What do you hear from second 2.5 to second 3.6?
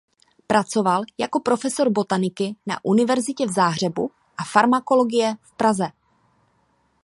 na univerzitě v